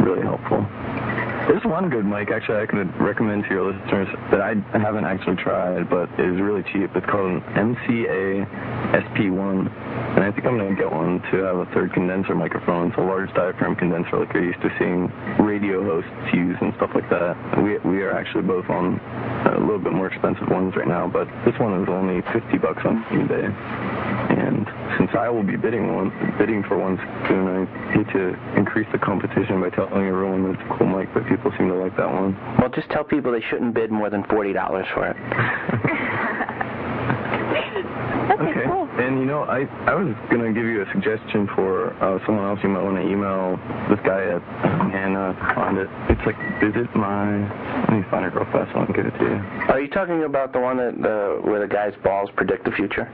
really 0.05 0.21
helpful. 0.21 0.65
There's 1.47 1.63
one 1.63 1.89
good 1.89 2.05
mic 2.05 2.29
actually 2.29 2.59
I 2.59 2.65
could 2.65 2.93
recommend 2.99 3.43
to 3.43 3.49
your 3.49 3.71
listeners 3.71 4.07
that 4.31 4.41
I 4.41 4.55
haven't 4.77 5.05
actually 5.05 5.37
tried, 5.37 5.89
but 5.89 6.09
is 6.19 6.41
really 6.41 6.63
cheap. 6.63 6.91
It's 6.95 7.05
called 7.05 7.31
an 7.31 7.41
MCA 7.55 8.43
SP1, 9.15 9.71
and 10.17 10.25
I 10.25 10.31
think 10.33 10.49
I'm 10.49 10.57
gonna 10.57 10.73
get 10.73 10.91
one 10.91 11.21
to 11.29 11.45
have 11.45 11.57
a 11.61 11.69
third 11.77 11.93
condenser 11.93 12.33
microphone. 12.33 12.89
It's 12.89 12.97
a 12.97 13.05
large 13.05 13.31
diaphragm 13.37 13.75
condenser, 13.75 14.17
like 14.17 14.33
you're 14.33 14.49
used 14.49 14.61
to 14.65 14.73
seeing 14.81 15.13
radio 15.45 15.85
hosts 15.85 16.09
use 16.33 16.57
and 16.59 16.73
stuff 16.81 16.89
like 16.97 17.07
that. 17.13 17.37
We 17.61 17.77
we 17.85 18.01
are 18.01 18.17
actually 18.17 18.41
both 18.41 18.65
on 18.65 18.97
uh, 19.45 19.57
a 19.57 19.61
little 19.61 19.77
bit 19.77 19.93
more 19.93 20.09
expensive 20.09 20.49
ones 20.49 20.73
right 20.75 20.87
now, 20.87 21.05
but 21.05 21.29
this 21.45 21.53
one 21.61 21.77
is 21.83 21.87
only 21.87 22.25
50 22.33 22.57
bucks 22.57 22.81
on 22.81 23.05
eBay, 23.13 23.45
and 23.45 24.65
since 24.97 25.13
I 25.13 25.29
will 25.29 25.45
be 25.45 25.55
bidding 25.55 25.93
one, 25.93 26.09
bidding 26.41 26.63
for 26.65 26.81
one 26.81 26.97
soon, 27.29 27.45
I 27.45 27.93
hate 27.93 28.09
to 28.17 28.33
increase 28.57 28.87
the 28.91 28.97
competition 28.97 29.61
by 29.61 29.69
telling 29.69 30.01
everyone 30.01 30.49
that 30.49 30.57
it's 30.57 30.65
a 30.65 30.77
cool 30.81 30.89
mic, 30.89 31.13
but 31.13 31.29
people 31.29 31.53
seem 31.61 31.69
to 31.69 31.77
like 31.77 31.95
that 31.97 32.09
one. 32.09 32.33
Well, 32.57 32.73
just 32.73 32.89
tell 32.89 33.03
people 33.03 33.31
they 33.31 33.45
shouldn't 33.53 33.75
bid 33.75 33.91
more 33.91 34.09
than 34.09 34.25
forty 34.33 34.51
dollars 34.51 34.89
for 34.97 35.13
it. 35.13 35.17
And 38.97 39.19
you 39.19 39.25
know, 39.25 39.43
I 39.43 39.65
I 39.85 39.93
was 39.93 40.15
gonna 40.29 40.51
give 40.51 40.65
you 40.65 40.81
a 40.81 40.91
suggestion 40.91 41.47
for 41.55 41.93
uh, 42.01 42.17
someone 42.25 42.45
else 42.45 42.59
you 42.63 42.69
might 42.69 42.83
want 42.83 42.97
to 42.97 43.05
email 43.05 43.57
this 43.89 43.99
guy 44.03 44.23
at 44.25 44.41
Hannah. 44.91 45.37
Find 45.53 45.77
it. 45.77 45.87
It's 46.09 46.25
like 46.25 46.37
visit 46.59 46.89
my. 46.95 47.45
Let 47.85 47.93
me 47.93 48.03
find 48.09 48.25
it 48.25 48.33
real 48.33 48.45
fast. 48.51 48.73
so 48.73 48.81
I 48.81 48.85
can 48.85 48.95
give 48.95 49.05
it 49.05 49.17
to 49.19 49.23
you. 49.23 49.37
Are 49.69 49.79
you 49.79 49.87
talking 49.89 50.23
about 50.23 50.51
the 50.51 50.59
one 50.59 50.77
that 50.77 50.97
uh, 50.97 51.41
where 51.45 51.59
the 51.59 51.67
guy's 51.67 51.93
balls 52.03 52.29
predict 52.35 52.65
the 52.65 52.71
future? 52.71 53.05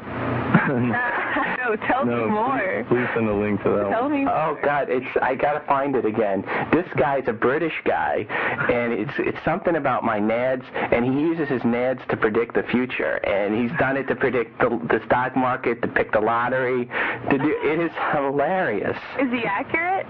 no, 0.67 1.75
tell 1.87 2.05
no, 2.05 2.25
me 2.25 2.31
more. 2.31 2.85
Please, 2.87 2.95
please 2.95 3.07
send 3.15 3.27
a 3.29 3.33
link 3.33 3.61
to 3.63 3.69
that. 3.69 3.89
Tell 3.89 4.03
one. 4.03 4.11
me 4.11 4.25
Oh 4.29 4.57
God, 4.63 4.87
it's 4.89 5.05
I 5.21 5.35
gotta 5.35 5.65
find 5.65 5.95
it 5.95 6.05
again. 6.05 6.43
This 6.71 6.85
guy's 6.97 7.27
a 7.27 7.33
British 7.33 7.73
guy, 7.85 8.25
and 8.69 8.93
it's 8.93 9.13
it's 9.17 9.37
something 9.43 9.75
about 9.75 10.03
my 10.03 10.19
nads, 10.19 10.63
and 10.93 11.03
he 11.03 11.11
uses 11.11 11.49
his 11.49 11.61
nads 11.63 12.07
to 12.09 12.17
predict 12.17 12.53
the 12.53 12.63
future, 12.63 13.15
and 13.25 13.59
he's 13.59 13.77
done 13.79 13.97
it 13.97 14.07
to 14.07 14.15
predict 14.15 14.59
the, 14.59 14.69
the 14.89 15.01
stock 15.05 15.35
market, 15.35 15.81
to 15.81 15.87
pick 15.87 16.11
the 16.11 16.19
lottery. 16.19 16.85
To 17.29 17.37
do, 17.37 17.55
it 17.63 17.79
is 17.79 17.91
hilarious. 18.11 18.97
Is 19.19 19.31
he 19.31 19.43
accurate? 19.45 20.05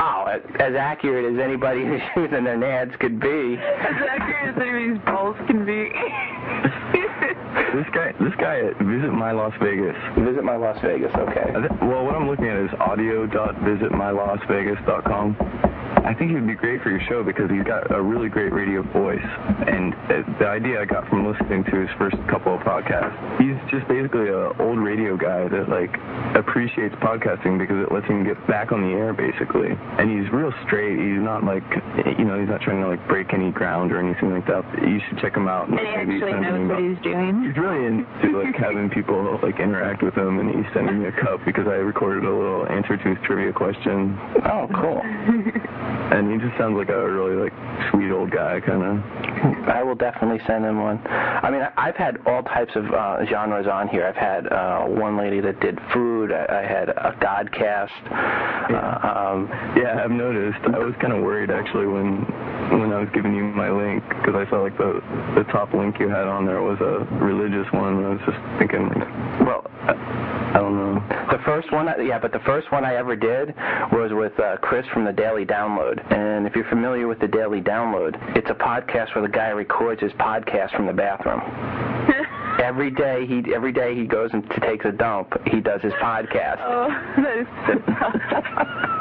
Oh, 0.00 0.26
as, 0.26 0.42
as 0.58 0.74
accurate 0.74 1.32
as 1.32 1.38
anybody 1.38 1.84
who's 1.86 2.02
using 2.16 2.44
their 2.44 2.56
nads 2.56 2.98
could 2.98 3.20
be. 3.20 3.56
As 3.56 3.94
accurate 4.08 4.56
as 4.56 4.62
anybody's 4.62 4.98
balls 5.04 5.21
be. 5.21 5.21
This 7.72 7.86
guy, 7.94 8.12
this 8.20 8.34
guy 8.38 8.60
at 8.60 8.76
Visit 8.78 9.12
My 9.12 9.32
Las 9.32 9.54
Vegas. 9.60 9.96
Visit 10.18 10.44
my 10.44 10.56
Las 10.56 10.78
Vegas. 10.82 11.10
Okay. 11.14 11.52
Well, 11.80 12.04
what 12.04 12.14
I'm 12.14 12.28
looking 12.28 12.48
at 12.48 12.58
is 12.58 12.70
audio.visitmylasvegas.com. 12.78 15.71
I 16.04 16.14
think 16.14 16.30
he 16.30 16.34
would 16.34 16.46
be 16.46 16.54
great 16.54 16.82
for 16.82 16.90
your 16.90 17.00
show 17.08 17.22
because 17.22 17.50
he's 17.50 17.62
got 17.62 17.90
a 17.94 18.00
really 18.02 18.28
great 18.28 18.52
radio 18.52 18.82
voice. 18.82 19.22
And 19.66 19.94
uh, 20.10 20.22
the 20.38 20.46
idea 20.48 20.80
I 20.80 20.84
got 20.84 21.08
from 21.08 21.26
listening 21.26 21.62
to 21.64 21.74
his 21.80 21.90
first 21.96 22.16
couple 22.28 22.54
of 22.54 22.60
podcasts, 22.62 23.14
he's 23.38 23.54
just 23.70 23.86
basically 23.88 24.28
a 24.28 24.50
old 24.60 24.78
radio 24.78 25.16
guy 25.16 25.46
that 25.48 25.68
like 25.70 25.94
appreciates 26.36 26.94
podcasting 26.96 27.58
because 27.58 27.78
it 27.86 27.92
lets 27.92 28.06
him 28.06 28.24
get 28.24 28.34
back 28.46 28.72
on 28.72 28.82
the 28.82 28.92
air 28.98 29.12
basically. 29.14 29.70
And 29.98 30.10
he's 30.10 30.30
real 30.32 30.52
straight. 30.66 30.98
He's 30.98 31.22
not 31.22 31.44
like, 31.44 31.64
you 32.18 32.24
know, 32.26 32.38
he's 32.38 32.48
not 32.50 32.60
trying 32.62 32.82
to 32.82 32.88
like 32.88 33.06
break 33.06 33.32
any 33.32 33.50
ground 33.52 33.92
or 33.92 33.98
anything 34.02 34.30
like 34.34 34.46
that. 34.46 34.66
You 34.82 34.98
should 35.08 35.18
check 35.22 35.36
him 35.36 35.46
out. 35.46 35.68
And 35.68 35.78
he 35.78 35.86
actually 35.86 36.20
send 36.20 36.42
knows 36.42 36.68
what 36.68 36.80
email. 36.82 36.94
he's 36.94 37.02
doing. 37.06 37.32
He's 37.46 37.56
really 37.56 37.86
into 37.86 38.42
like 38.42 38.56
having 38.58 38.90
people 38.96 39.38
like 39.42 39.60
interact 39.60 40.02
with 40.02 40.14
him, 40.14 40.38
and 40.40 40.50
he's 40.50 40.66
sending 40.74 41.00
me 41.02 41.08
a 41.08 41.12
cup 41.12 41.40
because 41.46 41.66
I 41.66 41.78
recorded 41.78 42.24
a 42.24 42.32
little 42.34 42.66
answer 42.68 42.96
to 42.96 43.06
his 43.14 43.18
trivia 43.24 43.52
question, 43.52 44.18
Oh, 44.50 44.66
cool. 44.74 45.00
and 46.12 46.32
he 46.32 46.38
just 46.46 46.56
sounds 46.58 46.76
like 46.76 46.88
a 46.88 47.10
really 47.10 47.36
like 47.36 47.52
sweet 47.90 48.10
old 48.10 48.30
guy, 48.30 48.60
kind 48.60 48.82
of. 48.82 49.68
I 49.68 49.82
will 49.82 49.94
definitely 49.94 50.40
send 50.46 50.64
him 50.64 50.80
one. 50.80 50.98
I 51.06 51.50
mean, 51.50 51.62
I've 51.76 51.96
had 51.96 52.18
all 52.26 52.42
types 52.42 52.72
of 52.76 52.86
uh, 52.92 53.24
genres 53.26 53.66
on 53.66 53.88
here. 53.88 54.06
I've 54.06 54.16
had 54.16 54.46
uh, 54.46 54.84
one 54.86 55.16
lady 55.16 55.40
that 55.40 55.60
did 55.60 55.78
food. 55.92 56.32
I, 56.32 56.62
I 56.62 56.66
had 56.66 56.88
a 56.90 57.16
Godcast. 57.20 57.90
Uh, 58.70 59.08
um, 59.08 59.48
Yeah, 59.76 60.02
I've 60.02 60.10
noticed. 60.10 60.58
I 60.72 60.78
was 60.78 60.94
kind 61.00 61.12
of 61.12 61.22
worried 61.22 61.50
actually 61.50 61.86
when 61.86 62.22
when 62.78 62.92
I 62.92 63.00
was 63.00 63.08
giving 63.14 63.34
you 63.34 63.44
my 63.44 63.70
link 63.70 64.02
because 64.08 64.34
I 64.34 64.48
saw 64.50 64.62
like 64.62 64.76
the 64.78 65.02
the 65.34 65.44
top 65.52 65.74
link 65.74 65.98
you 65.98 66.08
had 66.08 66.26
on 66.26 66.46
there 66.46 66.62
was 66.62 66.78
a 66.80 67.06
religious 67.16 67.70
one. 67.72 67.98
And 67.98 68.06
I 68.06 68.10
was 68.10 68.20
just 68.26 68.38
thinking, 68.58 68.88
like, 68.88 69.08
well, 69.46 69.62
I, 70.52 70.58
I 70.58 70.60
don't 70.60 70.76
know. 70.76 71.00
the 71.30 71.42
first 71.44 71.72
one, 71.72 71.86
yeah, 72.06 72.18
but 72.18 72.32
the 72.32 72.40
first 72.40 72.70
one 72.72 72.84
I 72.84 72.94
ever 72.96 73.16
did 73.16 73.54
was 73.92 74.10
with 74.12 74.38
uh, 74.38 74.56
Chris 74.58 74.84
from 74.92 75.04
the 75.04 75.12
Daily 75.12 75.44
Download. 75.44 75.98
And 76.12 76.46
if 76.46 76.54
you're 76.54 76.68
familiar 76.68 77.08
with 77.08 77.20
the 77.20 77.28
Daily 77.28 77.60
Download, 77.60 78.14
it's 78.36 78.48
a 78.50 78.54
podcast 78.54 79.14
where 79.14 79.22
the 79.22 79.32
guy 79.32 79.48
records 79.48 80.00
his 80.00 80.12
podcast 80.12 80.74
from 80.76 80.86
the 80.86 80.92
bathroom. 80.92 81.40
Every 82.62 82.90
day 82.90 83.26
he 83.26 83.42
every 83.54 83.72
day 83.72 83.96
he 83.96 84.06
goes 84.06 84.30
and 84.32 84.48
takes 84.60 84.84
a 84.84 84.92
dump. 84.92 85.32
He 85.46 85.60
does 85.60 85.80
his 85.80 85.94
podcast. 85.94 86.58
oh, 86.60 86.88
that 87.16 87.38
is 87.38 87.46
so 87.66 88.86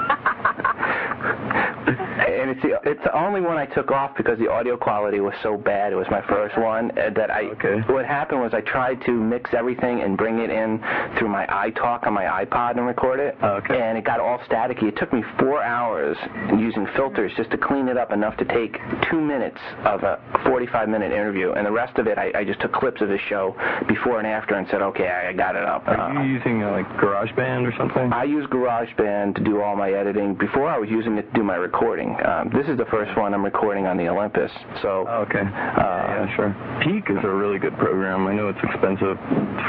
and 2.42 2.50
it's 2.52 2.62
the 2.62 2.80
it's 2.90 3.04
the 3.04 3.16
only 3.18 3.42
one 3.42 3.58
I 3.58 3.66
took 3.66 3.92
off 3.92 4.16
because 4.18 4.38
the 4.40 4.50
audio 4.50 4.76
quality 4.78 5.20
was 5.20 5.34
so 5.44 5.58
bad. 5.58 5.94
It 5.94 5.96
was 5.96 6.08
my 6.10 6.22
first 6.28 6.58
one 6.58 6.92
uh, 6.98 7.10
that 7.16 7.30
I. 7.32 7.44
Okay. 7.58 7.80
What 7.94 8.06
happened 8.06 8.42
was 8.42 8.54
I 8.54 8.62
tried 8.62 9.02
to 9.06 9.12
mix 9.12 9.54
everything 9.54 10.02
and 10.02 10.18
bring 10.18 10.40
it 10.40 10.50
in 10.50 10.80
through 11.18 11.30
my 11.30 11.46
iTalk 11.48 12.08
on 12.08 12.14
my 12.14 12.26
iPod 12.46 12.78
and 12.78 12.86
record 12.88 13.20
it. 13.20 13.36
Okay. 13.44 13.80
And 13.80 13.98
it 13.98 14.04
got 14.06 14.20
all 14.20 14.40
staticky. 14.50 14.84
It 14.84 14.98
took 14.98 15.14
me 15.14 15.24
four 15.40 15.62
hours 15.64 16.18
using 16.58 16.88
filters 16.96 17.32
just 17.38 17.52
to 17.52 17.58
clean 17.58 17.88
it 17.88 17.98
up 17.98 18.12
enough 18.12 18.36
to 18.38 18.46
take 18.46 18.78
two 19.10 19.22
minutes 19.22 19.60
of 19.86 20.04
a 20.04 20.20
45 20.46 20.90
minute 20.90 21.12
interview, 21.12 21.52
and 21.54 21.66
the 21.66 21.72
rest 21.72 21.98
of 21.98 22.08
it 22.08 22.18
I, 22.18 22.32
I 22.36 22.44
just 22.44 22.60
took 22.62 22.74
clips 22.74 23.02
of 23.02 23.10
his 23.10 23.22
show 23.30 23.56
before 23.88 24.18
and 24.20 24.28
after 24.28 24.56
and 24.56 24.68
said, 24.70 24.82
okay, 24.82 25.08
I, 25.08 25.30
I 25.30 25.34
got 25.34 25.56
it 25.56 25.64
up. 25.64 25.88
Are 25.88 26.00
Uh, 26.00 26.24
you 26.24 26.34
using 26.34 26.64
uh, 26.64 26.72
like 26.72 26.88
GarageBand 26.98 27.68
or 27.72 27.74
something? 27.78 28.12
I 28.14 28.24
use 28.24 28.46
GarageBand 28.48 29.36
to 29.36 29.42
do 29.44 29.62
all 29.62 29.76
my 29.76 29.92
editing. 29.92 30.34
Before 30.36 30.68
I 30.68 30.78
was 30.78 30.90
using 30.90 31.18
it 31.18 31.28
to 31.32 31.34
do 31.34 31.44
my 31.44 31.56
recording. 31.56 32.16
Um, 32.32 32.50
this 32.54 32.66
is 32.68 32.78
the 32.78 32.86
first 32.86 33.18
one 33.18 33.34
I'm 33.34 33.44
recording 33.44 33.88
on 33.88 33.98
the 33.98 34.08
Olympus. 34.08 34.52
So 34.82 35.04
Oh, 35.08 35.26
okay. 35.28 35.42
Uh, 35.42 35.44
yeah, 35.44 36.36
sure. 36.36 36.56
Peak 36.82 37.10
is 37.10 37.18
a 37.24 37.30
really 37.30 37.60
good 37.60 37.76
program. 37.78 38.26
I 38.28 38.34
know 38.34 38.48
it's 38.48 38.60
expensive 38.64 39.18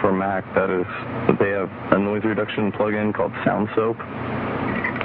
for 0.01 0.13
Mac. 0.13 0.45
That 0.55 0.71
is, 0.71 0.87
but 1.27 1.43
they 1.43 1.51
have 1.51 1.71
a 1.93 1.99
noise 1.99 2.23
reduction 2.25 2.71
plugin 2.71 3.13
called 3.13 3.33
Sound 3.45 3.69
Soap. 3.75 3.97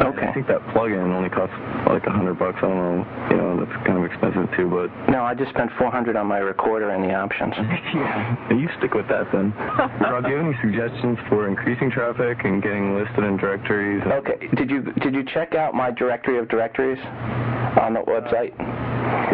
Okay. 0.02 0.28
I 0.28 0.34
think 0.34 0.48
that 0.48 0.62
plugin 0.74 1.10
only 1.14 1.30
costs 1.30 1.56
like 1.90 2.06
a 2.06 2.12
hundred 2.12 2.38
bucks. 2.38 2.58
I 2.62 2.70
don't 2.70 2.78
know. 2.78 3.02
You 3.32 3.38
know, 3.38 3.66
that's 3.66 3.76
kind 3.86 3.98
of 3.98 4.06
expensive 4.06 4.46
too. 4.56 4.70
But 4.70 4.94
no, 5.10 5.24
I 5.24 5.34
just 5.34 5.50
spent 5.52 5.72
400 5.78 6.16
on 6.16 6.28
my 6.28 6.38
recorder 6.38 6.92
and 6.92 7.04
the 7.04 7.14
options. 7.14 7.54
yeah, 7.58 8.54
you 8.54 8.70
stick 8.78 8.94
with 8.94 9.08
that 9.10 9.26
then. 9.34 9.52
Rob, 10.02 10.24
do 10.26 10.30
you 10.30 10.38
have 10.38 10.46
any 10.46 10.58
suggestions 10.62 11.18
for 11.30 11.48
increasing 11.48 11.90
traffic 11.90 12.46
and 12.46 12.62
getting 12.62 12.96
listed 12.96 13.24
in 13.24 13.38
directories? 13.38 14.04
Okay. 14.06 14.48
Did 14.56 14.70
you 14.70 14.82
did 15.02 15.14
you 15.14 15.24
check 15.34 15.56
out 15.56 15.74
my 15.74 15.92
directory 15.92 16.38
of 16.38 16.48
directories 16.50 17.00
on 17.82 17.94
the 17.94 18.02
website? 18.06 18.54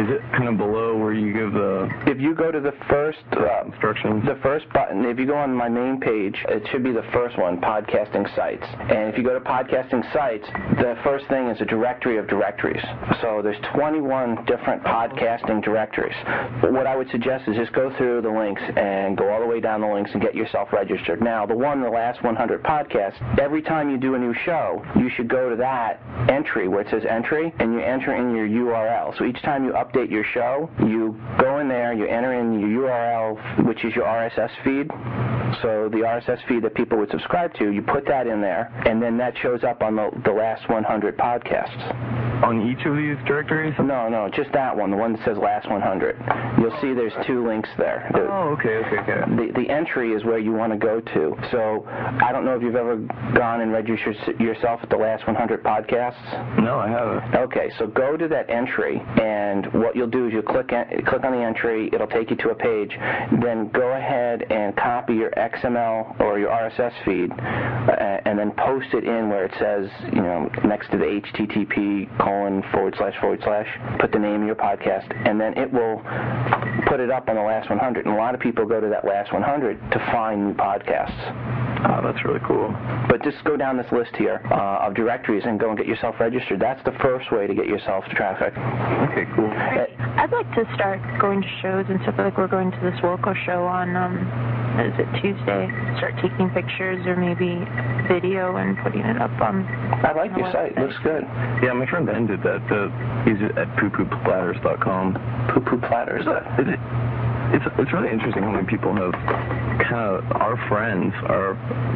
Is 0.03 0.09
it 0.09 0.21
kind 0.33 0.49
of 0.49 0.57
below 0.57 0.97
where 0.97 1.13
you 1.13 1.31
give 1.31 1.53
the 1.53 1.87
If 2.07 2.19
you 2.19 2.35
go 2.35 2.51
to 2.51 2.59
the 2.59 2.73
first 2.89 3.23
uh, 3.31 3.63
instructions? 3.63 4.25
The 4.25 4.37
first 4.43 4.65
button, 4.73 5.05
if 5.05 5.17
you 5.17 5.25
go 5.25 5.37
on 5.37 5.55
my 5.55 5.69
main 5.69 5.97
page, 5.97 6.35
it 6.49 6.67
should 6.69 6.83
be 6.83 6.91
the 6.91 7.07
first 7.13 7.39
one, 7.39 7.61
podcasting 7.61 8.27
sites. 8.35 8.65
And 8.91 9.07
if 9.07 9.17
you 9.17 9.23
go 9.23 9.33
to 9.33 9.39
podcasting 9.39 10.03
sites, 10.11 10.43
the 10.75 10.99
first 11.05 11.25
thing 11.29 11.47
is 11.47 11.61
a 11.61 11.65
directory 11.65 12.17
of 12.17 12.27
directories. 12.27 12.83
So 13.21 13.39
there's 13.41 13.55
21 13.77 14.43
different 14.43 14.83
podcasting 14.83 15.63
directories. 15.63 16.17
But 16.59 16.73
what 16.73 16.85
I 16.85 16.97
would 16.97 17.09
suggest 17.09 17.47
is 17.47 17.55
just 17.55 17.71
go 17.71 17.95
through 17.95 18.23
the 18.23 18.29
links 18.29 18.61
and 18.75 19.15
go 19.15 19.31
all 19.31 19.39
the 19.39 19.47
way 19.47 19.61
down 19.61 19.79
the 19.79 19.87
links 19.87 20.11
and 20.11 20.21
get 20.21 20.35
yourself 20.35 20.73
registered. 20.73 21.21
Now, 21.21 21.45
the 21.45 21.55
one, 21.55 21.81
the 21.81 21.87
last 21.87 22.21
100 22.23 22.61
podcasts, 22.61 23.39
every 23.39 23.61
time 23.61 23.89
you 23.89 23.97
do 23.97 24.15
a 24.15 24.19
new 24.19 24.35
show, 24.43 24.83
you 24.97 25.09
should 25.15 25.29
go 25.29 25.49
to 25.49 25.55
that 25.55 26.01
entry 26.29 26.67
where 26.67 26.81
it 26.81 26.87
says 26.91 27.03
entry 27.09 27.53
and 27.59 27.71
you 27.71 27.79
enter 27.79 28.13
in 28.13 28.35
your 28.35 28.49
URL. 28.49 29.17
So 29.17 29.23
each 29.23 29.41
time 29.43 29.63
you 29.63 29.71
update 29.71 29.92
your 30.09 30.25
show, 30.33 30.69
you 30.79 31.15
go 31.39 31.59
in 31.59 31.67
there, 31.67 31.93
you 31.93 32.05
enter 32.05 32.33
in 32.33 32.59
your 32.59 32.87
URL, 32.89 33.65
which 33.65 33.85
is 33.85 33.95
your 33.95 34.05
RSS 34.05 34.49
feed. 34.63 35.32
So 35.61 35.89
the 35.91 35.99
RSS 35.99 36.39
feed 36.47 36.63
that 36.63 36.75
people 36.75 36.97
would 36.97 37.11
subscribe 37.11 37.53
to, 37.55 37.71
you 37.71 37.81
put 37.81 38.05
that 38.07 38.27
in 38.27 38.41
there, 38.41 38.71
and 38.85 39.01
then 39.01 39.17
that 39.17 39.37
shows 39.41 39.63
up 39.63 39.81
on 39.81 39.95
the, 39.95 40.09
the 40.25 40.31
last 40.31 40.67
100 40.69 41.17
podcasts. 41.17 42.43
On 42.43 42.61
each 42.69 42.85
of 42.85 42.95
these 42.97 43.15
directories? 43.25 43.73
No, 43.79 44.09
no, 44.09 44.29
just 44.29 44.51
that 44.51 44.75
one, 44.75 44.91
the 44.91 44.97
one 44.97 45.13
that 45.13 45.23
says 45.23 45.37
last 45.37 45.69
100. 45.69 46.17
You'll 46.59 46.77
see 46.81 46.93
there's 46.93 47.13
two 47.25 47.47
links 47.47 47.69
there. 47.77 48.09
The- 48.13 48.23
Oh, 48.33 48.49
okay, 48.59 48.77
okay, 48.77 48.97
okay. 48.99 49.35
the, 49.35 49.61
the 49.61 49.69
entry 49.69 50.11
is 50.13 50.23
where 50.25 50.39
you 50.39 50.51
want 50.53 50.73
to 50.73 50.77
go 50.79 50.99
to. 50.99 51.35
So 51.51 51.85
I 51.87 52.31
don't 52.31 52.45
know 52.45 52.55
if 52.55 52.61
you've 52.63 52.75
ever 52.75 52.97
gone 53.35 53.61
and 53.61 53.71
registered 53.71 54.17
yourself 54.39 54.79
at 54.83 54.89
the 54.89 54.97
last 54.97 55.25
100 55.27 55.63
podcasts. 55.63 56.59
No, 56.61 56.79
I 56.79 56.89
haven't. 56.89 57.35
Okay, 57.35 57.71
so 57.77 57.87
go 57.87 58.17
to 58.17 58.27
that 58.27 58.49
entry, 58.49 58.99
and 59.21 59.67
what 59.73 59.95
you'll 59.95 60.07
do 60.09 60.27
is 60.27 60.33
you'll 60.33 60.41
click 60.41 60.73
en- 60.73 61.05
click 61.05 61.23
on 61.23 61.31
the 61.31 61.37
entry. 61.43 61.89
It'll 61.93 62.07
take 62.07 62.29
you 62.31 62.35
to 62.37 62.49
a 62.49 62.55
page. 62.55 62.91
Then 63.41 63.69
go 63.69 63.91
ahead 63.93 64.43
and 64.51 64.75
copy 64.75 65.13
your 65.13 65.37
XML 65.51 66.19
or 66.19 66.39
your 66.39 66.49
RSS 66.49 66.93
feed, 67.05 67.31
uh, 67.31 68.21
and 68.25 68.37
then 68.37 68.51
post 68.51 68.87
it 68.93 69.03
in 69.03 69.29
where 69.29 69.45
it 69.45 69.53
says, 69.59 69.89
you 70.13 70.21
know, 70.21 70.49
next 70.65 70.89
to 70.91 70.97
the 70.97 71.05
HTTP 71.05 72.17
colon 72.17 72.63
forward 72.71 72.95
slash 72.97 73.13
forward 73.19 73.41
slash. 73.43 73.67
Put 73.99 74.11
the 74.11 74.19
name 74.19 74.41
of 74.41 74.47
your 74.47 74.55
podcast, 74.55 75.11
and 75.27 75.39
then 75.39 75.57
it 75.57 75.71
will 75.71 76.01
put 76.87 76.99
it 76.99 77.11
up 77.11 77.29
on 77.29 77.35
the 77.35 77.41
last 77.41 77.69
100. 77.69 78.05
And 78.05 78.15
a 78.15 78.17
lot 78.17 78.33
of 78.35 78.41
people 78.41 78.65
go 78.65 78.79
to 78.79 78.89
that 78.89 79.05
last 79.05 79.33
100 79.33 79.91
to 79.91 79.99
find 80.11 80.47
new 80.47 80.53
podcasts. 80.53 81.62
Oh, 81.85 81.99
that's 82.01 82.23
really 82.23 82.39
cool. 82.47 82.73
But 83.09 83.23
just 83.23 83.43
go 83.43 83.57
down 83.57 83.77
this 83.77 83.91
list 83.91 84.15
here 84.15 84.41
uh, 84.51 84.87
of 84.87 84.95
directories 84.95 85.43
and 85.45 85.59
go 85.59 85.69
and 85.69 85.77
get 85.77 85.87
yourself 85.87 86.15
registered. 86.19 86.59
That's 86.59 86.83
the 86.85 86.93
first 87.01 87.31
way 87.31 87.47
to 87.47 87.53
get 87.53 87.67
yourself 87.67 88.05
traffic. 88.15 88.53
Okay, 89.11 89.27
cool. 89.35 89.51
I'd 89.51 90.31
like 90.31 90.47
to 90.55 90.63
start 90.75 91.01
going 91.19 91.41
to 91.41 91.47
shows 91.61 91.85
and 91.89 91.99
stuff. 92.03 92.15
Like 92.17 92.37
we're 92.37 92.47
going 92.47 92.71
to 92.71 92.79
this 92.79 92.95
Wilco 93.01 93.35
show 93.45 93.65
on, 93.65 93.95
um, 93.97 94.15
is 94.79 94.95
it 94.95 95.09
Tuesday? 95.21 95.67
Start 95.97 96.15
taking 96.21 96.49
pictures 96.51 97.05
or 97.05 97.15
maybe 97.15 97.59
video 98.07 98.55
and 98.55 98.77
putting 98.79 99.01
it 99.01 99.19
up 99.19 99.35
on. 99.41 99.67
I 100.05 100.13
like 100.15 100.31
on 100.31 100.39
the 100.39 100.47
your 100.47 100.51
site. 100.51 100.77
Looks 100.77 100.97
good. 101.03 101.23
Yeah, 101.61 101.73
my 101.73 101.85
friend 101.87 102.05
Ben 102.05 102.27
did 102.27 102.41
that. 102.43 102.63
Uh, 102.71 102.87
he's 103.27 103.41
at 103.59 103.67
poopooplatters.com. 103.75 105.51
Poo 105.53 105.61
poo 105.61 105.79
platters. 105.87 106.23
Is 106.23 106.67
it, 106.71 106.79
it's 107.53 107.65
it's 107.77 107.93
really 107.93 108.09
interesting 108.09 108.43
how 108.43 108.51
many 108.51 108.67
people 108.67 108.93
have 108.95 109.13
kind 109.13 109.95
of 109.95 110.25
our 110.41 110.57
friends 110.67 111.13
are 111.29 111.53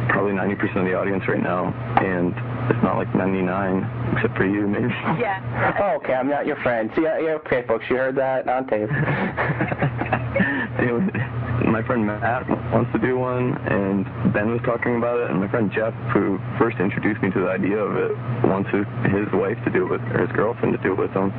probably 0.08 0.32
90% 0.32 0.76
of 0.76 0.84
the 0.84 0.94
audience 0.94 1.24
right 1.26 1.42
now, 1.42 1.74
and 1.98 2.32
it's 2.70 2.82
not 2.82 2.96
like 2.96 3.12
99 3.14 4.14
except 4.14 4.36
for 4.36 4.46
you 4.46 4.66
maybe. 4.66 4.88
Yeah. 5.18 5.74
Oh, 5.82 5.96
okay. 5.96 6.14
I'm 6.14 6.28
not 6.28 6.46
your 6.46 6.56
friend. 6.62 6.90
See, 6.94 7.02
yeah, 7.02 7.18
yeah, 7.18 7.30
okay, 7.42 7.64
folks. 7.66 7.84
You 7.90 7.96
heard 7.96 8.14
that 8.16 8.48
on 8.48 8.66
tape. 8.68 8.88
my 11.68 11.82
friend 11.86 12.06
Matt 12.06 12.48
wants 12.72 12.90
to 12.92 12.98
do 12.98 13.18
one, 13.18 13.56
and 13.70 14.04
Ben 14.32 14.50
was 14.50 14.60
talking 14.64 14.96
about 14.96 15.20
it, 15.20 15.30
and 15.30 15.40
my 15.40 15.48
friend 15.48 15.70
Jeff, 15.74 15.92
who 16.12 16.38
first 16.58 16.78
introduced 16.78 17.22
me 17.22 17.30
to 17.30 17.40
the 17.40 17.48
idea 17.48 17.76
of 17.76 17.96
it, 17.96 18.12
wants 18.46 18.70
his, 18.70 18.86
his 19.10 19.28
wife 19.32 19.58
to 19.64 19.70
do 19.70 19.86
it 19.86 19.90
with, 19.90 20.00
or 20.14 20.26
his 20.26 20.30
girlfriend 20.34 20.76
to 20.76 20.82
do 20.82 20.92
it 20.92 20.98
with 20.98 21.10
him. 21.10 21.30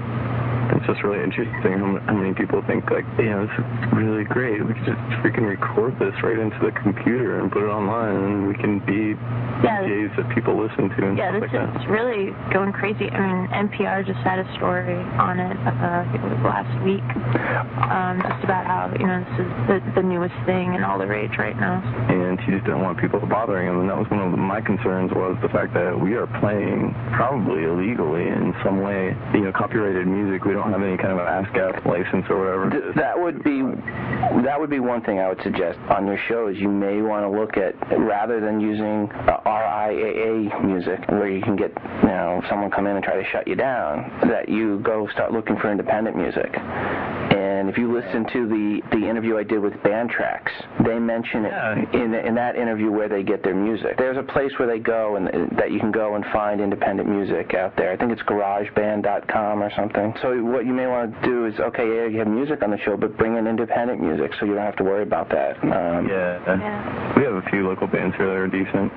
It's 0.76 0.86
just 0.86 1.02
really 1.04 1.24
interesting 1.24 1.80
how, 2.06 2.14
many 2.14 2.34
people 2.34 2.62
think 2.68 2.90
like, 2.92 3.06
you 3.18 3.30
know, 3.32 3.46
this 3.48 3.56
is 3.58 3.66
really 3.94 4.24
great. 4.24 4.62
We 4.66 4.74
can 4.74 4.86
just 4.86 5.02
freaking 5.26 5.48
record 5.48 5.98
this 6.00 6.14
right 6.22 6.38
into 6.38 6.58
the 6.62 6.72
computer 6.84 7.40
and 7.40 7.52
put 7.52 7.64
it 7.64 7.72
online, 7.72 8.16
and 8.16 8.48
we 8.48 8.54
can 8.56 8.80
be 8.86 9.18
Yeah, 9.66 9.82
DJs 9.84 10.16
that 10.18 10.28
people 10.36 10.56
listen 10.62 10.90
to 10.90 11.00
and 11.08 11.18
Yeah, 11.18 11.32
stuff 11.32 11.42
this 11.42 11.54
like 11.54 11.74
that. 11.74 11.82
is 11.82 11.88
really 11.90 12.32
going 12.54 12.72
crazy. 12.72 13.10
I 13.10 13.18
mean, 13.20 13.48
NPR 13.50 14.06
just 14.06 14.20
had 14.22 14.40
a 14.40 14.48
story 14.56 14.96
on 15.18 15.40
it. 15.40 15.58
Uh, 15.58 16.06
I 16.06 16.08
think 16.12 16.24
it 16.24 16.30
was 16.30 16.44
last 16.46 16.72
week, 16.86 17.06
um, 17.90 18.22
just 18.22 18.44
about 18.44 18.66
how 18.66 18.92
you 18.98 19.06
know 19.08 19.20
this 19.26 19.36
is 19.46 19.50
the, 19.68 19.78
the 20.02 20.04
newest 20.06 20.36
thing 20.46 20.76
and 20.76 20.86
all 20.86 20.98
the 20.98 21.08
rage 21.08 21.36
right 21.38 21.58
now. 21.58 21.82
and 22.10 22.40
he 22.42 22.52
just 22.52 22.66
didn't 22.66 22.82
want 22.82 23.00
people 23.00 23.20
bothering 23.26 23.68
him. 23.68 23.80
And 23.82 23.90
that 23.90 23.98
was 23.98 24.08
one 24.10 24.20
of 24.22 24.38
my 24.38 24.62
concerns 24.62 25.12
was 25.14 25.38
the 25.42 25.50
fact 25.50 25.74
that 25.74 25.98
we 25.98 26.14
are 26.16 26.28
playing 26.40 26.94
probably 27.14 27.64
illegally 27.66 28.28
in 28.28 28.54
some 28.64 28.82
way, 28.82 29.16
you 29.34 29.42
know, 29.42 29.52
copyrighted 29.52 30.08
music. 30.08 30.46
We 30.46 30.54
don't 30.60 30.72
have 30.72 30.82
any 30.84 30.98
kind 30.98 31.20
of 31.20 31.20
ASCAP 31.20 31.86
license 31.86 32.26
or 32.30 32.38
whatever. 32.40 32.70
Th- 32.70 32.96
that 32.96 33.20
would 33.20 33.44
be 33.44 33.62
that 34.44 34.60
would 34.60 34.70
be 34.70 34.80
one 34.80 35.02
thing 35.02 35.20
I 35.20 35.30
would 35.30 35.42
suggest 35.44 35.80
on 35.90 36.06
your 36.06 36.18
shows. 36.28 36.58
You 36.58 36.70
may 36.70 37.02
want 37.02 37.24
to 37.24 37.30
look 37.30 37.58
at 37.58 37.76
rather 37.98 38.40
than 38.40 38.60
using 38.60 39.10
uh, 39.28 39.40
RIAA 39.46 40.64
music, 40.66 41.00
where 41.10 41.30
you 41.30 41.42
can 41.42 41.56
get 41.56 41.72
you 42.02 42.08
know 42.10 42.42
someone 42.50 42.70
come 42.72 42.88
in 42.88 42.96
and 42.96 43.04
try 43.04 43.16
to 43.16 43.30
shut 43.32 43.48
you 43.48 43.56
down, 43.56 44.12
that 44.28 44.50
you 44.50 44.80
go 44.80 45.08
start 45.14 45.32
looking 45.32 45.58
for 45.58 45.72
independent 45.72 46.16
music. 46.16 46.54
And 47.60 47.70
if 47.70 47.78
you 47.78 47.92
listen 47.92 48.26
to 48.32 48.48
the 48.48 48.82
the 48.98 49.04
interview 49.10 49.38
I 49.38 49.44
did 49.44 49.60
with 49.60 49.74
Bandtracks, 49.84 50.52
they 50.86 50.98
mention 50.98 51.44
it 51.46 51.52
Yeah. 51.52 51.76
in 52.04 52.14
in 52.16 52.34
that 52.36 52.56
interview 52.56 52.90
where 52.90 53.10
they 53.10 53.22
get 53.22 53.44
their 53.44 53.54
music. 53.54 53.98
There's 53.98 54.16
a 54.18 54.24
place 54.24 54.52
where 54.58 54.68
they 54.68 54.80
go 54.80 55.18
and 55.18 55.28
that 55.58 55.72
you 55.72 55.80
can 55.80 55.92
go 55.92 56.16
and 56.16 56.24
find 56.32 56.62
independent 56.62 57.10
music 57.10 57.54
out 57.54 57.76
there. 57.76 57.92
I 57.92 57.98
think 57.98 58.14
it's 58.14 58.22
GarageBand.com 58.24 59.62
or 59.62 59.70
something. 59.76 60.14
So 60.22 60.42
what 60.44 60.66
you 60.66 60.74
may 60.74 60.88
want 60.88 61.14
to 61.14 61.28
do 61.28 61.46
is 61.46 61.60
okay, 61.60 61.86
yeah, 61.88 62.06
you 62.08 62.20
have 62.20 62.28
music 62.28 62.64
on 62.64 62.72
the 62.72 62.78
show, 62.80 62.96
but 62.96 63.18
bring 63.18 63.36
in 63.36 63.46
independent 63.48 64.00
music 64.02 64.32
so 64.40 64.46
you 64.46 64.54
don't 64.56 64.64
have 64.66 64.78
to 64.78 64.84
worry 64.84 65.04
about 65.04 65.30
that. 65.30 65.58
Um, 65.64 66.08
Yeah. 66.08 66.40
Yeah. 66.48 67.14
We 67.18 67.24
have 67.26 67.34
a 67.36 67.42
few 67.50 67.68
local 67.68 67.88
bands 67.88 68.16
here 68.16 68.28
that 68.28 68.36
are 68.38 68.48
decent. 68.48 68.92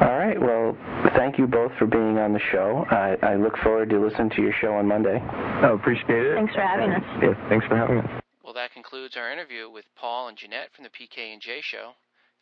All 0.00 0.16
right. 0.16 0.40
Well, 0.40 0.76
thank 1.14 1.36
you 1.38 1.46
both 1.46 1.72
for 1.78 1.86
being 1.86 2.18
on 2.18 2.32
the 2.32 2.40
show. 2.50 2.86
I, 2.90 3.16
I 3.22 3.34
look 3.36 3.56
forward 3.58 3.90
to 3.90 4.00
listening 4.00 4.30
to 4.30 4.42
your 4.42 4.54
show 4.58 4.72
on 4.72 4.86
Monday. 4.86 5.20
Oh, 5.62 5.74
appreciate 5.74 6.24
it. 6.24 6.34
Thanks 6.34 6.54
for 6.54 6.62
having 6.62 6.90
us. 6.90 7.02
Yeah, 7.22 7.48
thanks 7.50 7.66
for 7.66 7.76
having 7.76 7.98
us. 7.98 8.22
Well, 8.42 8.54
that 8.54 8.72
concludes 8.72 9.14
our 9.16 9.30
interview 9.30 9.68
with 9.68 9.84
Paul 9.96 10.28
and 10.28 10.38
Jeanette 10.38 10.70
from 10.74 10.84
the 10.84 10.90
PK 10.90 11.32
and 11.32 11.42
J 11.42 11.60
Show. 11.60 11.92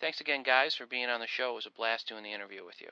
Thanks 0.00 0.20
again, 0.20 0.44
guys, 0.44 0.76
for 0.76 0.86
being 0.86 1.08
on 1.08 1.18
the 1.18 1.26
show. 1.26 1.50
It 1.50 1.54
was 1.56 1.66
a 1.66 1.70
blast 1.76 2.06
doing 2.06 2.22
the 2.22 2.32
interview 2.32 2.64
with 2.64 2.80
you. 2.80 2.90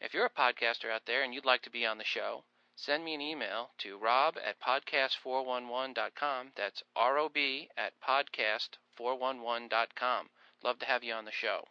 If 0.00 0.12
you're 0.12 0.26
a 0.26 0.30
podcaster 0.30 0.90
out 0.92 1.06
there 1.06 1.22
and 1.24 1.32
you'd 1.32 1.46
like 1.46 1.62
to 1.62 1.70
be 1.70 1.86
on 1.86 1.96
the 1.96 2.04
show, 2.04 2.44
send 2.76 3.02
me 3.02 3.14
an 3.14 3.22
email 3.22 3.70
to 3.78 3.96
rob 3.96 4.36
at 4.36 4.60
podcast411.com. 4.60 6.52
That's 6.54 6.82
R 6.94 7.18
O 7.18 7.30
B 7.32 7.70
at 7.78 7.94
podcast411.com. 8.06 10.28
Love 10.62 10.78
to 10.80 10.86
have 10.86 11.02
you 11.02 11.14
on 11.14 11.24
the 11.24 11.32
show. 11.32 11.64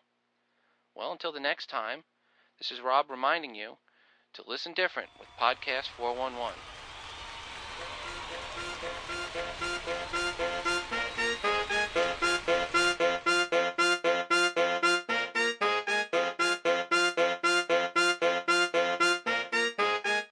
Well, 0.95 1.11
until 1.11 1.31
the 1.31 1.39
next 1.39 1.71
time, 1.71 2.03
this 2.59 2.69
is 2.71 2.79
Rob 2.79 3.09
reminding 3.09 3.55
you 3.55 3.79
to 4.33 4.43
listen 4.43 4.73
different 4.73 5.09
with 5.17 5.35
Podcast 5.35 5.87
411. 5.89 6.61